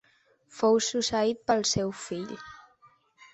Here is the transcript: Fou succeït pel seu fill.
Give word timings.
Fou 0.59 0.79
succeït 0.85 1.43
pel 1.51 1.61
seu 1.73 1.93
fill. 2.05 2.35